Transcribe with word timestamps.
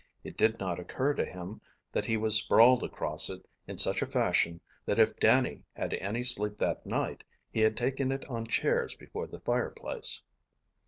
It 0.23 0.35
did 0.35 0.59
not 0.59 0.79
occur 0.79 1.13
to 1.13 1.23
him 1.25 1.61
that 1.91 2.05
he 2.05 2.17
was 2.17 2.33
sprawled 2.35 2.81
across 2.83 3.29
it 3.29 3.47
in 3.67 3.77
such 3.77 4.01
a 4.01 4.07
fashion 4.07 4.59
that 4.83 4.97
if 4.97 5.19
Dannie 5.19 5.61
had 5.73 5.93
any 5.93 6.23
sleep 6.23 6.57
that 6.57 6.87
night, 6.87 7.23
he 7.51 7.59
had 7.59 7.77
taken 7.77 8.11
it 8.11 8.25
on 8.27 8.47
chairs 8.47 8.95
before 8.95 9.27
the 9.27 9.41
fireplace. 9.41 10.23